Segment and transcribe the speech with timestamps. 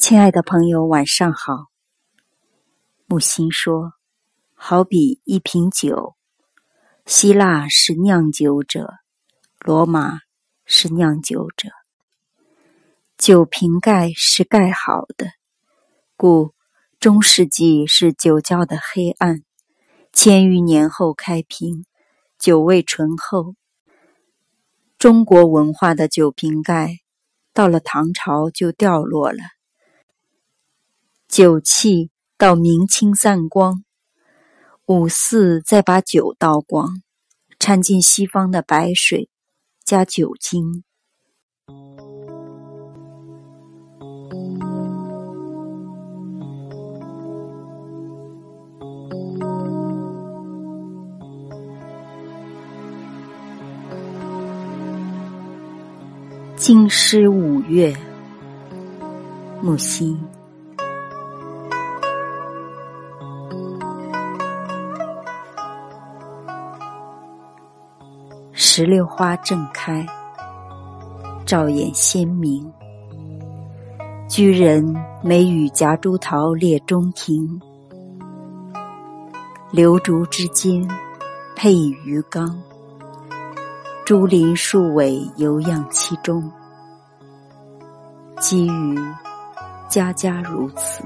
[0.00, 1.66] 亲爱的朋友，晚上好。
[3.04, 3.92] 木心说
[4.56, 6.16] ：“好比一瓶酒，
[7.04, 8.94] 希腊是酿酒者，
[9.58, 10.20] 罗马
[10.64, 11.68] 是酿酒者。
[13.18, 15.26] 酒瓶盖是盖好的，
[16.16, 16.54] 故
[16.98, 19.42] 中世纪是酒窖的黑暗。
[20.14, 21.84] 千余年后开瓶，
[22.38, 23.54] 酒味醇厚。
[24.96, 27.00] 中国文化的酒瓶盖，
[27.52, 29.40] 到了唐朝就掉落了。”
[31.30, 33.84] 酒气到明清散光，
[34.86, 37.02] 五四再把酒倒光，
[37.60, 39.28] 掺进西方的白水，
[39.84, 40.82] 加酒精。
[56.56, 57.96] 京师五月，
[59.62, 60.20] 木心。
[68.72, 70.06] 石榴花正开，
[71.44, 72.72] 照眼鲜明。
[74.28, 77.60] 居人每与夹竹桃列中庭，
[79.72, 80.88] 流竹之间
[81.56, 82.56] 配鱼缸。
[84.06, 86.48] 竹林树尾游漾其中，
[88.38, 88.96] 机遇
[89.88, 91.02] 家家如此。